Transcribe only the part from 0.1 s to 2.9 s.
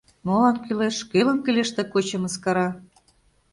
Молан кӱлеш, кӧлан кӱлеш ты кочо мыскара?